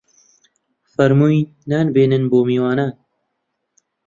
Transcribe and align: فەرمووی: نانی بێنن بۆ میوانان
فەرمووی: 0.93 1.39
نانی 1.69 1.93
بێنن 1.95 2.23
بۆ 2.31 2.39
میوانان 2.47 2.91